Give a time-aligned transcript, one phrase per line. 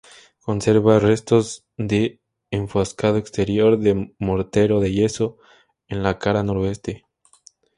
[0.43, 2.19] Conserva restos de
[2.49, 5.37] enfoscado exterior de mortero de yeso
[5.89, 7.05] en la cara Noreste.